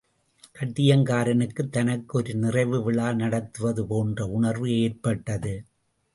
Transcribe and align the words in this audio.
கட்டியங்காரனுக்குத் 0.59 1.69
தனக்கு 1.69 2.17
ஒரு 2.17 2.33
நிறைவு 2.35 2.83
விழா 2.83 3.13
நடத்துவது 3.13 3.87
போன்ற 3.87 4.25
உணர்வு 4.27 4.79
ஏற்பட்டது. 4.79 5.53